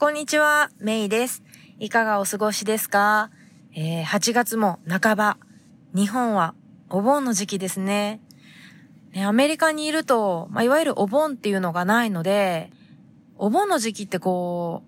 [0.00, 1.42] こんにちは、メイです。
[1.78, 3.30] いかがお過ごしですか、
[3.76, 5.36] えー、8月も半ば、
[5.94, 6.54] 日本は
[6.88, 8.18] お盆の時期ですね。
[9.12, 12.70] ねアメリカにいると、まあ、いわゆるお盆っていうのがないので、
[13.36, 14.84] お盆の時期ってこ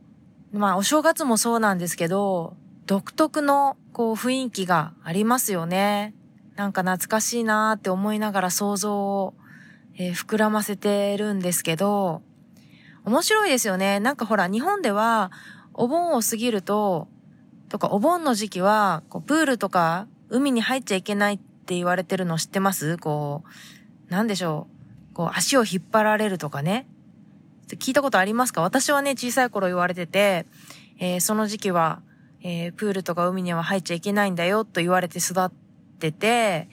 [0.51, 2.57] う、まあ、お正月もそうなんですけど、
[2.87, 6.15] 独特のこう雰囲気がありますよね。
[6.57, 9.35] なんか懐かしいなーって思いながら想像を、
[9.99, 12.23] えー、膨らませてるんですけど、
[13.05, 14.01] 面白いですよね。
[14.01, 15.33] なんかほら、日本では、
[15.75, 17.09] お盆を過ぎると、
[17.69, 22.99] とか、お盆の時期は、こう、プールとか、海に入っちゃいけないって言われてるの知ってます？
[22.99, 23.45] こ
[24.09, 24.67] う、なんでしょ
[25.13, 25.15] う？
[25.15, 26.87] こう、足を引っ張られるとかね。
[27.79, 28.61] 聞いたことありますか？
[28.61, 30.47] 私はね、小さい頃言われてて、
[30.99, 32.03] えー、その時期は、
[32.43, 35.51] えー、プールとか海には入っちゃいけないんだよと言われて育っ
[35.99, 36.69] てて、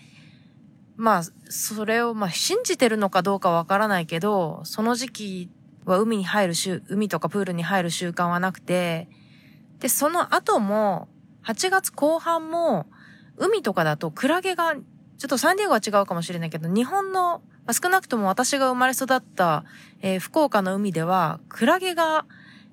[0.97, 5.49] まあ、それを、まあ、信じてるのかどうかわからないけど、その時期
[5.91, 9.07] は海に入る週、海とかプールに入る習慣はなくて、
[9.79, 11.07] で、その後も、
[11.43, 12.87] 8月後半も、
[13.37, 14.81] 海とかだとクラゲが、ちょ
[15.25, 17.41] っとサンディエゴは違うかもしれないけど、日本の、
[17.71, 19.63] 少なくとも私が生まれ育った、
[20.01, 22.25] えー、福岡の海では、クラゲが、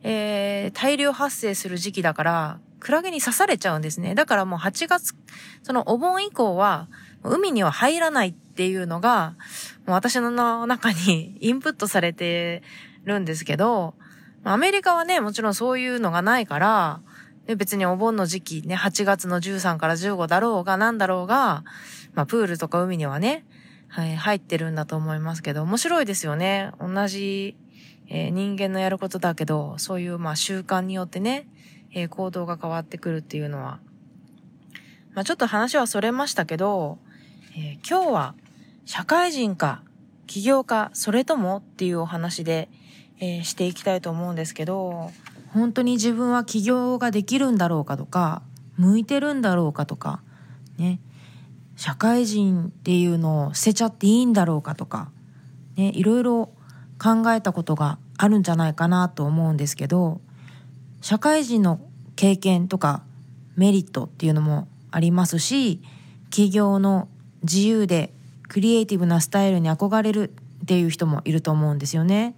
[0.02, 4.14] えー、大量発生する時期だから、クラゲに刺されちゃうんですね。
[4.14, 5.14] だからもう8月、
[5.62, 6.88] そのお盆以降は、
[7.22, 9.34] 海には入らないっていうのが、
[9.86, 12.62] もう私の中に インプットされて
[13.06, 13.94] るんですけど、
[14.44, 17.00] アメリカはね、もちろんそういうのがないから、
[17.56, 21.64] 別にお盆の時期ね、8月の13から15だろうが何だろうが、
[22.14, 23.44] まあプールとか海にはね、
[23.88, 26.72] はい、入ってるんだと思いますけど、面白いですよね。
[26.80, 27.56] 同じ、
[28.08, 31.46] えー、人間のやることだけど、そういうまあ習慣によってね、
[31.92, 33.78] えー、行動が変わってくるっていうのは。
[35.14, 36.98] まあちょっと話はそれましたけど、
[37.56, 38.34] えー、今日は
[38.84, 39.82] 社会人か
[40.26, 42.68] 起業家それともっていうお話で、
[43.18, 45.10] えー、していきたいと思うんですけど、
[45.52, 48.42] 本当に自分は起業ができるんだろうかとか、
[48.76, 50.20] 向いてるんだろうかとか、
[50.78, 51.00] ね、
[51.76, 55.10] 社会人っていうのを捨てちゃっていいんだろうかとか、
[55.76, 56.50] ね、いろいろ
[56.98, 60.20] 考えたことがあるんじゃないかなと思うんですけど、
[61.00, 61.80] 社会人の
[62.16, 63.02] 経験とか
[63.56, 65.80] メリットっていうのもありますし、
[66.30, 67.08] 起業の
[67.42, 68.12] 自由で
[68.48, 70.30] クリエイティブなスタイルに憧れる
[70.62, 72.34] っていう人もいると思うんですよね。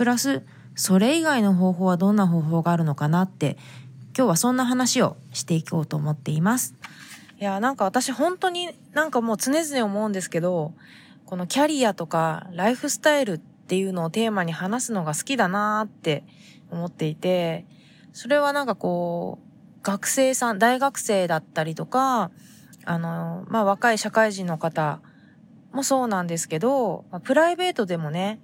[0.00, 0.46] プラス
[0.76, 3.58] それ以外の方法はどんな方法があるのかなって
[4.16, 6.74] 今日はそんな話をしていこうと思っています。
[7.38, 10.72] いや、なんか私本当になんかもう常々思うんですけど、
[11.26, 16.24] このキャリアとかライフスタイルっていうのをテーマに話すのが好きだなーって
[16.70, 17.66] 思っていて、
[18.14, 22.30] それはなんかこう、学生さん、大学生だったりとか、
[22.86, 25.02] あの、まあ、若い社会人の方
[25.72, 28.40] もそうなんですけど、まあ、プライベートでもね、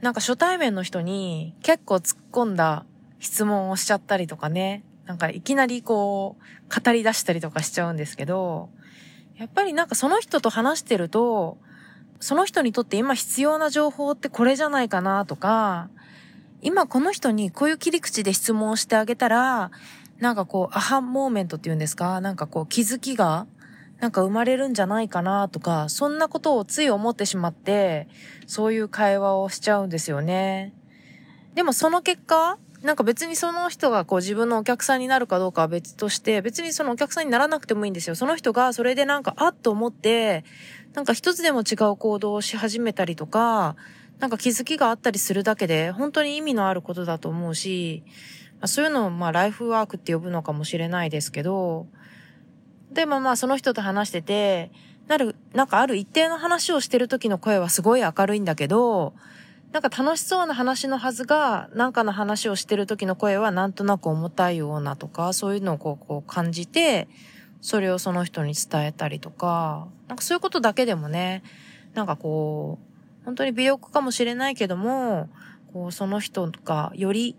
[0.00, 2.84] なんか初対面の人に結構突っ込んだ
[3.18, 8.68] 質問をしちゃったりとかね、なんかいきなりこう語り出したりとかしちゃうんですけど、
[9.36, 11.58] やっぱりなんかその人と話してると、
[12.20, 15.88] その人にとって今必要な情報ってこれじゃないかなとか、
[16.62, 19.70] 今この人にこういう切り口で質問をしてあげたら、
[20.18, 22.20] なんかこう、アハモーメントっていうんですか？
[22.20, 23.46] なんかこう気づきが
[24.00, 28.08] なんか生まれるんじゃないかなとか、そんなことをつい思ってしまって、
[28.46, 30.72] そういう会話をしちゃうんですよね。
[31.54, 38.14] でもその結果、なんか別にその人がこう自分のお客さんになるかどうかは別として、別にそのお客さんにならなくてもいいんですよ。
[38.14, 40.44] その人がそれでなんか、あっと思って、
[40.94, 43.74] なんか一つでも違う行動をし始めたりとか、
[44.20, 48.04] なんか気づきがあったりするだけで、本当に意味のあることだと思うし、
[48.64, 51.88] そういうのをまあライフワークって呼ぶのかもしれないですけど、
[52.92, 54.70] でもまあその人と話してて、
[55.06, 59.14] なる、なんかある一定の話をしてる時の声はすごい明るいんだけど、
[59.72, 67.08] なんか楽しそうな話のはずが、なんかの話をしてる時の声はなんとなく重たいようなとか、そういうのをこうこう感じて、
[67.60, 71.42] それをその人に伝えたりとか、なんかそういうことだけでもね、
[71.94, 72.78] なんかこ
[73.22, 75.28] う、本当に微力かもしれないけども、
[75.72, 77.36] こうその人がより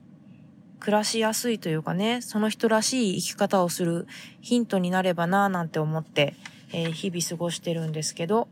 [0.80, 4.08] 暮らしやすいというかね、その人らしい生き方をする
[4.42, 6.36] ヒントになればなぁなんて思って、
[6.72, 8.48] えー、日々過ごしてるんですけど、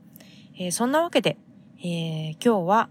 [0.57, 1.38] えー、そんなわけで、
[1.79, 2.89] えー、今日は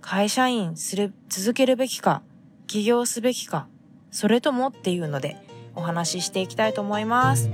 [0.00, 2.22] 会社員する、続けるべきか、
[2.66, 3.68] 起業すべきか、
[4.10, 5.36] それともっていうので
[5.74, 7.50] お話ししていきたいと思います。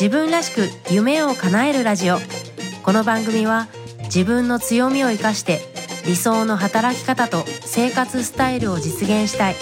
[0.00, 2.18] 自分らしく夢を叶えるラジオ。
[2.84, 3.68] この番組は
[4.08, 5.60] 自分の強みを生かして
[6.06, 9.54] 理想の働き方と生活スタイルを実現したい。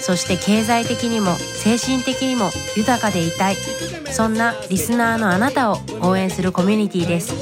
[0.00, 3.56] そして経済的にも精神的にも豊かでいたい。
[4.12, 7.32] そんなリスナーのあなたを応援するコミュニティです。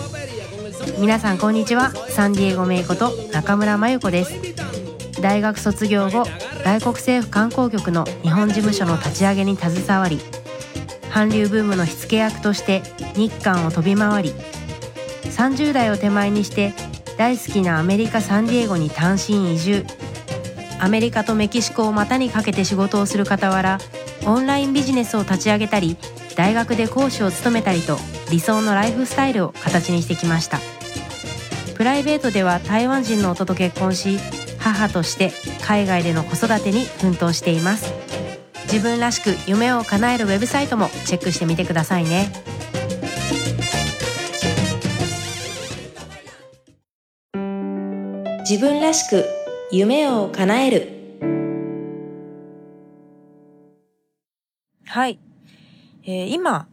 [1.01, 1.91] 皆さんこんにちは。
[2.11, 4.63] サンディエゴメイこと中村真由子です。
[5.21, 6.25] 大学卒業後
[6.65, 10.19] 外国政府観光局の日本事務所の立ち上げに携わり
[11.13, 12.83] 韓流ブームの火付け役として
[13.15, 14.35] 日韓を飛び回り
[15.33, 16.75] 30代を手前にして
[17.17, 19.85] 大好きなアメリカ・サンディエゴに単身移住。
[20.79, 23.79] アメリカとメキシコを股にかけて仕事をする傍ら
[24.27, 25.97] オンラインビジネスを立ち上げたり
[26.37, 27.97] 大学で講師を務めたりと
[28.31, 30.59] 理想のライフスタイルを形にしてきました。
[31.77, 34.19] プライベートでは台湾人の夫と結婚し
[34.59, 35.33] 母として
[35.65, 37.93] 海外での子育てに奮闘しています。
[38.65, 42.33] 自分らしく夢を叶えるウェブサイトもチェックしてみてくださいね。
[48.53, 49.25] 自分らしく
[49.71, 50.93] 夢を叶える
[54.85, 55.19] はい、
[56.05, 56.69] えー、今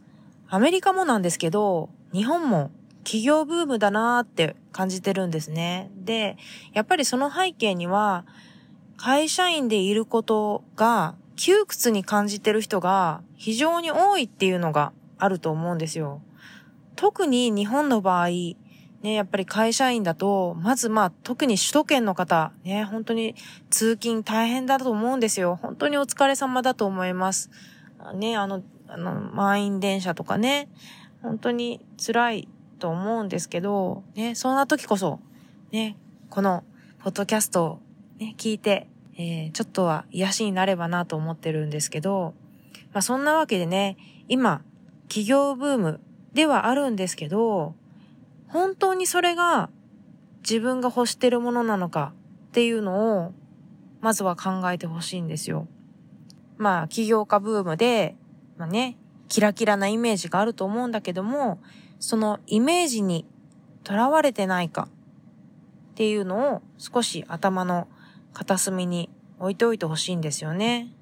[0.50, 2.70] アメリカもなんですけど日本も
[3.02, 5.90] 企業ブームだなーって感じてるんですね。
[5.96, 6.36] で、
[6.74, 8.26] やっぱりその背景には、
[8.98, 16.20] 会社員でいることが窮屈に感じてる人が非常に多いっていうのがあると思うんですよ。
[16.94, 18.28] 特に日本の場合、
[19.02, 23.34] ね、やっぱり会社員だと、まずまあ特に首都圏の方、ね、本当に
[23.70, 25.58] 通勤大変だと思うんですよ。
[25.60, 27.50] 本当にお疲れ様だと思います。
[28.14, 30.68] ね、あの、あの、満員電車とかね、
[31.22, 32.48] 本当に辛い
[32.78, 35.20] と思うんですけど、ね、そんな時こそ、
[35.72, 35.96] ね、
[36.28, 36.64] この、
[37.02, 37.80] ポッドキャストを
[38.18, 38.86] ね、聞いて、
[39.16, 42.34] えー、ちょっとは癒しになればなと思ってるんですけど、
[42.92, 43.96] まあそんなわけでね、
[44.28, 44.62] 今、
[45.08, 46.00] 企業ブーム
[46.34, 47.74] ではあるんですけど、
[48.52, 49.70] 本当にそれが
[50.42, 52.12] 自分が欲してるものなのか
[52.48, 53.32] っていうのを、
[54.00, 55.68] まずは考えてほしいんですよ。
[56.56, 58.16] まあ、起業家ブームで、
[58.58, 58.98] まあね、
[59.28, 61.60] キラキラなイメージがあると思うんだけども、
[62.00, 63.24] そのイメージに
[63.84, 64.88] とらわれてないか
[65.92, 67.86] っていうのを少し頭の
[68.32, 70.92] 片隅に置いておいてほしいんですよね。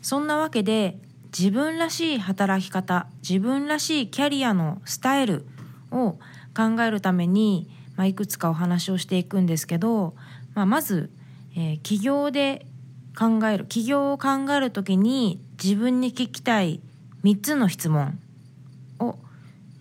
[0.00, 0.98] そんなわけで
[1.36, 5.46] 自分らしい働き方、自分らしいキャリアのスタイル
[5.90, 6.18] を
[6.56, 10.14] 考えるために、まあ、いくつかお話をしていくんですけど、
[10.54, 11.10] まあ、まず、
[11.56, 12.66] えー、起業で
[13.18, 16.80] 考える起業を考える時に自分に聞きたい
[17.24, 18.18] 3つの質問
[18.98, 19.18] を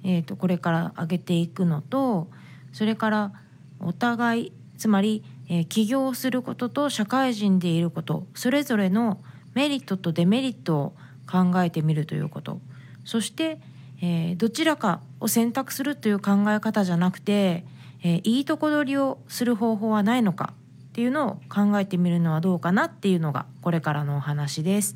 [0.03, 2.29] えーと、これから上げていくのと
[2.73, 3.31] それから
[3.79, 9.21] お互いつまり、えー、起業することと社会人でいることそれぞれの
[9.53, 10.93] メリットとデメリットを
[11.29, 12.59] 考えてみるということ。
[13.03, 13.59] そして、
[14.01, 17.65] えー、どちらかを選択するという考え方じゃなくて、
[18.03, 20.53] えー、いいとこ取りをする方法はないのか
[20.89, 24.95] っていうのを考えてみるのはどうかなっていうのがこれからのお話です。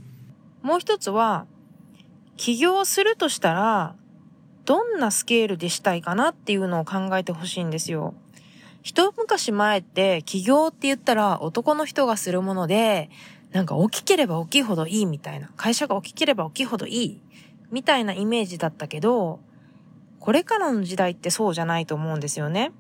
[0.62, 1.46] もう一つは
[2.38, 3.96] 起業するとしたら
[4.66, 8.14] どんなスケールでしたいかなっていうのを考えてほしいんですよ。
[8.82, 13.10] 一昔前って起業って言ったら男の人がするもので、
[13.52, 17.22] なんか大きければ大きいほどいいみたいな、会社が大きければ大きいほどいい
[17.72, 19.40] みたいなイメージだったけど、
[20.24, 22.72] これからの時代ってそうじゃないと思うんですよね。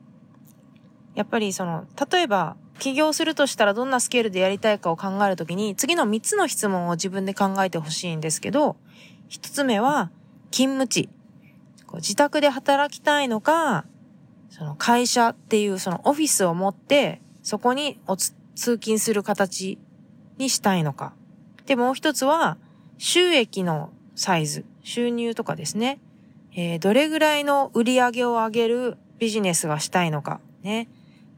[1.13, 8.78] やっぱりその、例えば起業するとしたらどんなスケールでやりたいかを考えるときに、次の3つの質問を自分で考えてほしいんですけど、
[9.30, 10.10] 1つ目は、
[10.51, 11.10] 勤務地。
[11.95, 13.84] 自宅で働きたいのか、
[14.50, 19.80] その会社っていうそのオフィスを持って、そこにお通勤する形
[20.38, 21.12] にしたいのか。
[21.66, 22.57] で、もう一つは、
[22.97, 26.00] 収益のサイズ、収入とかですね。
[26.56, 30.40] えー、どれぐらいの売り上げを上げるビジネスがしたいのか。
[30.62, 30.88] ね。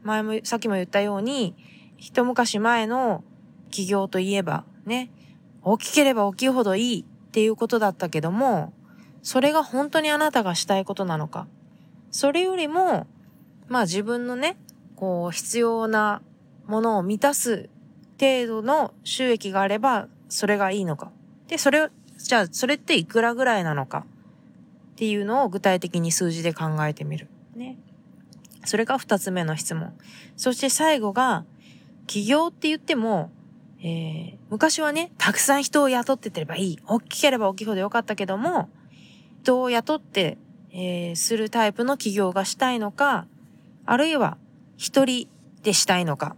[0.02, 1.54] 前も、さっきも言ったように、
[1.96, 3.24] 一昔前の
[3.70, 5.10] 企業といえば、ね。
[5.62, 8.72] 大きければ大きいほどいいっていうことだったけども、
[9.22, 11.48] それが本当にあなたがしたいことなのか。
[12.10, 13.06] それよりも、
[13.68, 14.56] まあ自分のね、
[14.94, 16.22] こう必要な
[16.66, 17.68] ものを満たす
[18.20, 21.10] 程度の収益があれば、それがいいのか。
[21.48, 24.06] で、それ、じゃあそれっていくらぐらいなのか
[24.96, 27.28] っていうのを具体的に数字で考えてみる。
[27.54, 27.76] ね。
[28.64, 29.92] それが二つ目の質問。
[30.38, 31.44] そして最後が、
[32.06, 33.30] 起業って言っても、
[33.82, 36.78] えー、昔はね、たくさん人を雇っててればいい。
[36.86, 38.70] 大きければ大きいほどよかったけども、
[39.42, 40.38] 人を雇って、
[40.72, 43.26] えー、するタイプの企業がしたいのか、
[43.84, 44.38] あるいは
[44.78, 45.28] 一人
[45.62, 46.36] でしたいのか、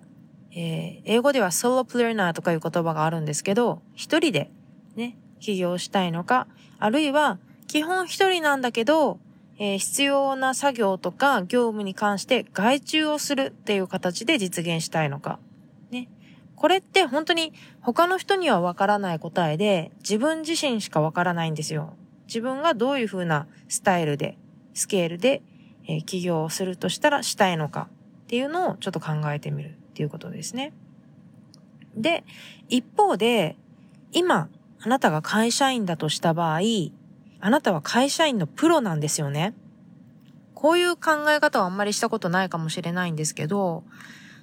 [0.50, 4.50] えー、英語ではソロプレーナーとかいう言葉があるんですけど、一人で
[4.96, 6.48] ね、起業したいのか、
[6.80, 7.38] あるいは
[7.68, 9.20] 基本一人なんだけど、
[9.58, 15.38] えー、必要な作業とか業務に関して外注をするっていう形で実現したいのか。
[15.90, 16.08] ね。
[16.56, 21.94] これって本当に他の人にはわからない答えで自分自身しかわからないんですよ。
[22.26, 24.38] 自分がどういう風なスタイルで、
[24.74, 25.42] スケールで、
[25.86, 27.88] ええー、起業をするとしたらしたいのか
[28.24, 30.72] っていうのをちょっと考えてみるっていうことですね。
[31.94, 32.24] で、
[32.68, 33.56] 一方で、
[34.12, 34.48] 今、
[34.80, 36.60] あなたが会社員だとした場合、
[37.40, 39.54] あなたは会社員のプロなんですよね。
[40.54, 43.84] こういう考え方はあんまりしたことないかもしれないんですけど、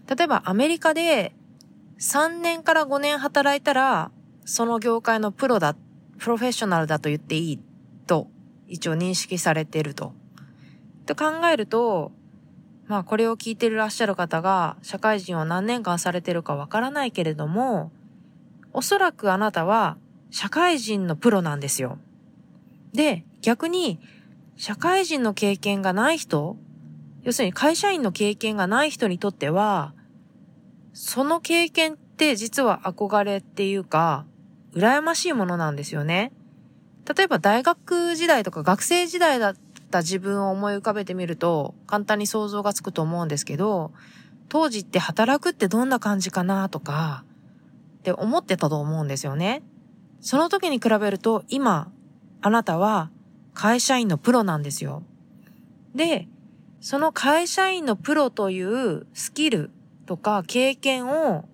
[0.08, 1.36] 例えばアメリカで
[2.00, 4.12] 3年から5年働いたら、
[4.46, 5.76] その業界のプロだ、
[6.18, 7.60] プロフェッショナルだと言っていい
[8.08, 8.28] と、
[8.68, 10.14] 一応認識されていると。
[11.06, 12.12] と考えると、
[12.88, 17.92] まあこれを聞いていらっしゃる方が社会人を何年間されてるかわからないけれども、
[18.74, 19.98] おそらくあなたは
[20.32, 21.98] 社会人のプロなんですよ。
[22.96, 24.00] で、逆に
[24.58, 26.58] 社会人の経験がない人、
[27.24, 29.94] 要するに会社員の経験がない人にとっては、
[30.94, 34.26] その経験って実は憧れっていうか、
[34.74, 36.32] 羨ましいものなんですよね。
[37.16, 39.56] 例えば大学時代とか学生時代だっ
[39.92, 43.92] た自分を思い浮かべてみると簡単に想像がつくと思うんですけど、
[44.50, 47.24] 当時って働くってどんな感じかなとか、
[48.00, 49.64] って思ってたと思うんですよね。
[50.22, 51.92] その時に比べると今、
[52.46, 53.10] あなたは
[53.56, 55.02] 会社員のプロなんですよ。
[55.96, 56.28] で、
[56.80, 59.72] その会社員のプロというスキル
[60.06, 61.46] とか経験を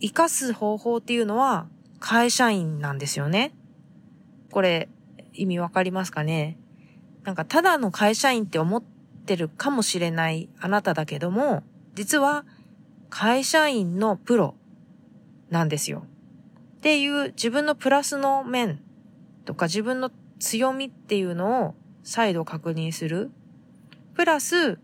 [0.00, 1.66] 活かす方法っていうのは
[1.98, 3.52] 会社員なんですよね。
[4.52, 4.88] これ
[5.32, 6.56] 意味わかりますかね？
[7.24, 8.82] なんかただの会社員って思っ
[9.26, 12.44] てるかもしれないあなただけども、実は
[13.08, 14.54] 会社員のプロ
[15.48, 16.04] なんですよ。
[16.76, 18.80] っていう自分のプラスの面
[19.44, 23.30] とか自分の強みっていうのを再度確認する。
[24.14, 24.78] プラス、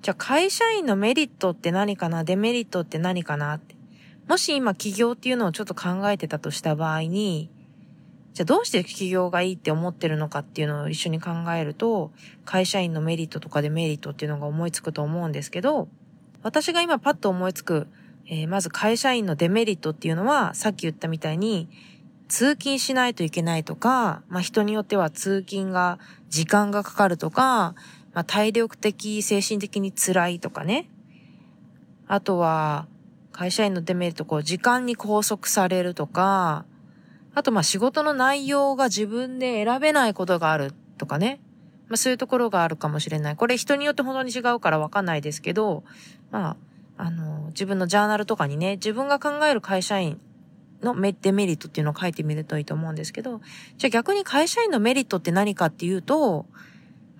[0.00, 2.24] じゃあ会社員のメリットって何かな？
[2.24, 3.76] デメリットって何かなって。
[4.28, 7.50] もし今起業っていうのをちょっと考えてたとした場合に、
[8.32, 12.12] じゃあどうして起業がいいって思ってるのかっていうのを一緒に考えると、
[12.44, 15.88] 会社員のメリットとかデメリットっていうのが思いつくと思うんですけど、
[16.42, 17.88] 私が今パッと思いつく、
[18.26, 21.68] えー、まず会社員のデメリットっていうのは、さっき言ったみたいに、
[22.32, 25.98] 通勤しないといけないとか、まあ人によっては通勤が
[26.30, 27.74] 時間がかかるとか、
[28.14, 30.88] まあ体力的、精神的に辛いとかね。
[32.08, 32.86] あとは、
[33.32, 36.64] 会社員のデメリット、こう、時間に拘束されるとか、
[37.34, 41.38] あと、ま、仕事の内容が自分で選べないことがあるとかね。
[41.88, 43.36] まあ、そういうところがあるかもしれない。
[43.36, 45.84] これ人によって本当に違うからわかんないですけど、
[46.30, 46.56] ま
[46.96, 50.18] あ、あの、自分のジャーナルとかにね、自分が考える会社員
[50.82, 53.40] のメデメリットっていうのを書いてみるといいと思うんですけど、
[53.78, 56.46] じゃあ逆に会社員のメリットって何かっていうと、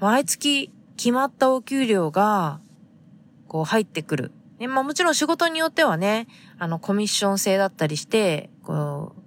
[0.01, 2.61] 毎月決まったお給料が、
[3.49, 4.33] こう入ってくる。
[4.59, 6.27] ね、まあもちろん仕事によってはね、
[6.59, 9.23] あの、コミッション制だったりして、こう、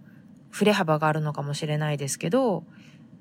[0.50, 2.64] 振れ幅があるのかもしれないですけど、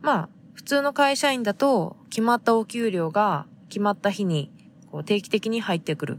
[0.02, 4.52] まあ、普通の会社員だと決まったお給料が決まった日に
[4.90, 6.18] こう定期的に入ってくる。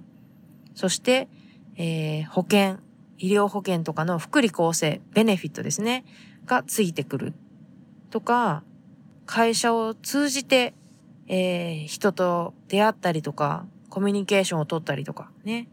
[0.75, 1.29] そして、
[1.77, 2.79] えー、保険、
[3.17, 6.05] 医療保険とかの福利厚生、ベネフィットですね、
[6.45, 7.33] がついてくる。
[8.09, 8.63] とか、
[9.25, 10.73] 会社を通じて、
[11.27, 15.67] えー、人と出会ったりとか、コミュニケーションを取ったりとか、ね。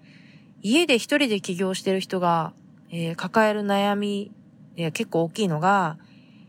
[0.62, 2.52] 家で一人で起業してる人が、
[2.90, 4.32] えー、抱える悩み
[4.76, 5.98] え結構大きいのが、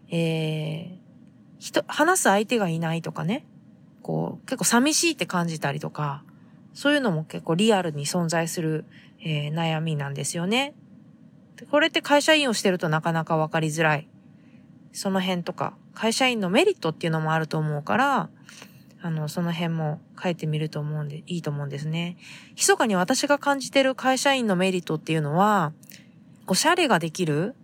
[0.10, 0.98] えー、
[1.60, 3.46] 人、話す相手がいないとかね、
[4.02, 6.24] こう、結構寂しいって感じたりとか、
[6.74, 8.86] そういうのも結構リアルに存在する、
[9.22, 10.74] えー、悩みなんですよね。
[11.70, 14.08] これって会社員をしてるとなかなかわかりづらい。
[14.92, 18.30] その辺とか、会社員のメリットっていうのもあると思うから、
[19.02, 22.18] あの、その辺も書いてみると思うんで、いいと思うんですね。
[22.52, 25.74] 密かに私が感じてる会社員のメリットっていうのは、
[26.48, 27.56] おしゃれができる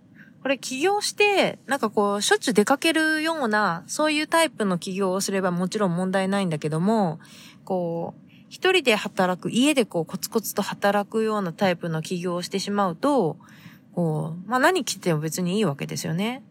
[0.41, 7.19] これ起業して、なんかこう、しょっちゅう出かけるような、そういうタイプの起業をすればもちろん問題ないんだけども、
[7.65, 13.37] こう、一人で働く、家でこう、コツコツと働くようなタイプの起業をしてしまうと、
[13.93, 16.43] こう、まあ何着ても別にいいわけですよね。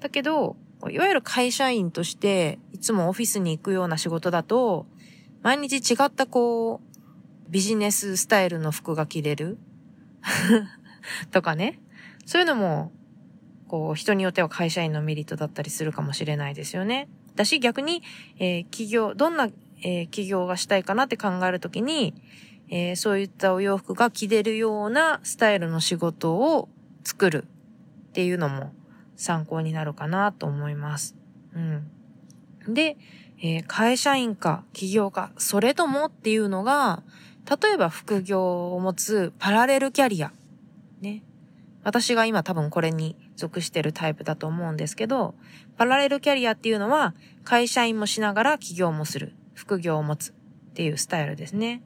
[0.00, 0.56] だけど、
[0.90, 4.86] いわゆる会社員として、いつもオフィスに行くような仕事だと、
[5.42, 9.58] 毎日違ったこう、ビジネススタイルの服が着れる
[11.30, 11.80] とかね。
[12.26, 12.92] そういうのも
[13.68, 17.08] こう、人によっては会社員のメリットだったりするかもしれないですよね。
[17.36, 18.02] だし、逆に、
[18.38, 19.48] えー、企業、どんな、
[19.82, 22.14] えー、企業がしたいかなって考えるときに、
[22.70, 26.68] えー、そういったお洋服が着れるようなスタイルの仕事を
[27.04, 27.44] 作る
[28.10, 28.72] っていうのも
[29.16, 31.16] 参考になるかなと思います。
[31.54, 31.90] うん。
[32.74, 32.96] で、
[33.40, 37.02] えー、会社員か企業か、それともっていうのが、
[37.62, 40.32] 例えば副業を持つパラレルキャリア。
[41.00, 41.22] ね。
[41.84, 45.34] 私が今多分これに属してるタイプだと思うんですけど、
[45.76, 50.34] パラレルキャリアっていうのは会社員もしながら起業もする、副業を持つ。
[50.78, 51.82] っていうスタイルですね。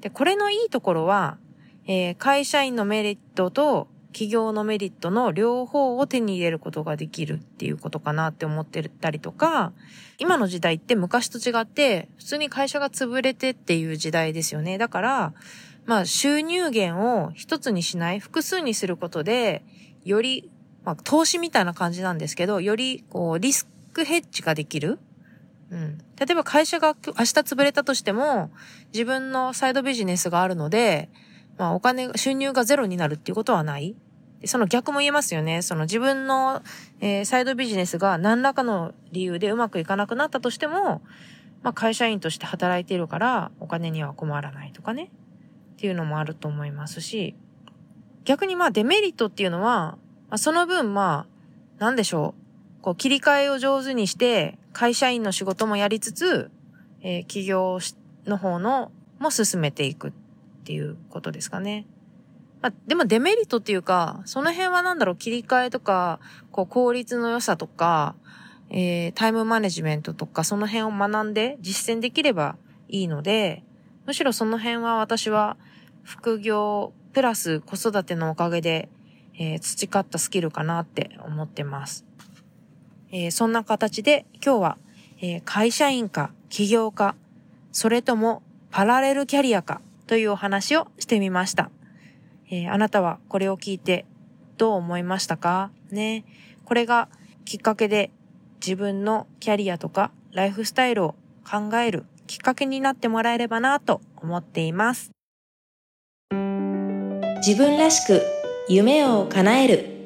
[0.00, 1.38] で、これのいいところは、
[1.86, 9.72] えー、会社員のメリットと企業のメリットの両方を手に入れることができるっていうことかなって思ってたりとか、
[10.18, 14.78] 今の時代って昔と違って、普通に会社が潰れてっていう時代ですよね。
[14.78, 15.34] だから、
[15.86, 19.62] まあ収入源を一つにしない、複数にすることで、
[20.04, 20.50] より、
[20.84, 24.98] まあ投資みたいな感じなんですけど、よりこうリスクヘッジができる。
[25.70, 25.98] うん。
[26.18, 28.50] 例えば会社が明日潰れたとしても、
[28.92, 31.08] 自分のサイドビジネスがあるので、
[31.58, 33.96] まあお金、収入がゼロになるっていうことはない。
[34.44, 35.62] その逆も言えますよね。
[35.62, 36.62] その自分の、
[37.00, 41.02] えー、サイドビジネスが何らかの理由でうまくいかなくなったとしても、
[41.62, 45.10] まあ会社員として働いているからお金には困らないとかね。
[45.78, 47.36] っていうのもあると思いますし、
[48.24, 49.96] 逆にまあデメリットっていうのは、
[50.28, 51.26] まあ、その分ま
[51.78, 52.47] あ、なんでしょう。
[52.88, 56.50] こう切り替えを上手にして、会社員の仕事もやりつつ、
[57.02, 57.80] えー、企業
[58.24, 60.12] の方のも進めていくっ
[60.64, 61.86] ていうことですかね。
[62.62, 66.18] まあ、でもデメリットっていうか、その辺はなんだろう、切り替えとか、
[66.50, 68.14] こう効率の良さとか、
[68.70, 72.56] えー、タイムマネジメントとか、その辺を学んで実践できれば
[72.88, 73.64] いいので、
[74.06, 75.58] むしろその辺は私は
[76.04, 78.88] 副業プラス子育てのおかげで、
[79.38, 82.08] えー、培ったスキルかなって思ってます。
[83.10, 84.78] えー、そんな形で今日は、
[85.20, 87.14] えー、会社員か起業か、
[87.72, 91.70] それともパラレルキャリアかというお話をしてみました。
[92.50, 94.04] えー、あなたはこれを聞いて
[94.56, 95.70] どう思いましたか？
[95.90, 96.24] ね。
[96.64, 97.08] これが
[97.44, 98.10] きっかけで
[98.60, 101.14] 自分のキャリアとかライフスタイルを
[101.48, 105.12] 考えるきっかけになってもらえればなと思っています。
[107.46, 108.20] 自分らしく
[108.68, 109.97] 夢を叶える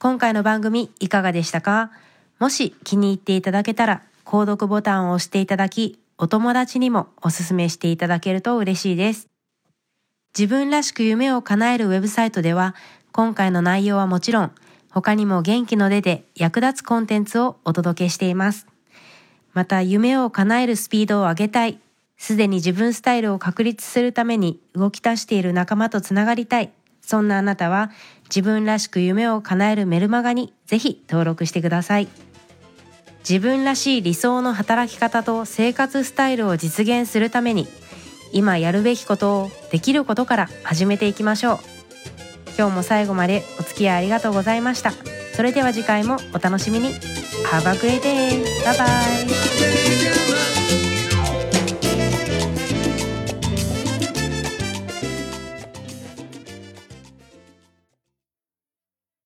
[0.00, 1.90] 今回の番組いかがでしたか？
[2.38, 9.26] もし気に入っていただけたら購読ボタンを押していただきお友達にもおすすめしていただけると嬉しいです。
[10.38, 12.76] 自分らしく夢を叶えるウェブサイトでは、
[13.10, 14.52] 今回の内容はもちろん、
[14.92, 18.68] 他にも元気の出で役立つコンテンツをお届けしています。
[19.52, 21.80] また、夢を叶えるスピードを上げたい、
[22.16, 26.70] すでに自分スタイルを確立するために動き出している仲間とつながりたい、
[27.08, 27.90] そんなあなたは、
[28.24, 32.08] 自分らしく夢を叶えるメルマガにぜひ登録してください。
[33.26, 37.66] 自分らしい理想の働き方と生活スタイルを実現するために
[38.32, 41.58] 今やるべきことをできることから始めていきましょう
[42.58, 44.92] 今日も最後までお付き合いありがとうございました
[45.34, 46.94] それでは次回もお楽しみに
[47.50, 48.44] Have a great day!
[48.64, 48.84] バイバ
[49.44, 49.47] イ